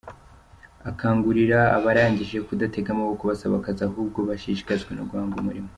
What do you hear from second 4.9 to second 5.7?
no guhanga umurimo.